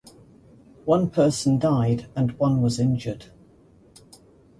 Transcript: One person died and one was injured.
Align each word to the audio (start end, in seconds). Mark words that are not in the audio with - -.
One 0.85 1.11
person 1.11 1.59
died 1.59 2.07
and 2.15 2.31
one 2.39 2.63
was 2.63 2.79
injured. 2.79 3.25